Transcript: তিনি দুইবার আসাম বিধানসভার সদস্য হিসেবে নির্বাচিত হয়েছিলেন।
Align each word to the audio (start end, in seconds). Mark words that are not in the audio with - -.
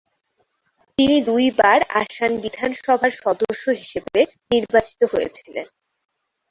তিনি 0.97 1.17
দুইবার 1.27 1.79
আসাম 2.01 2.31
বিধানসভার 2.43 3.11
সদস্য 3.23 3.63
হিসেবে 3.79 4.19
নির্বাচিত 4.51 5.01
হয়েছিলেন। 5.13 5.67